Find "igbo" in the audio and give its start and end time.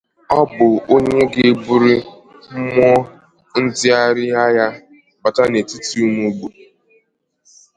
6.29-6.47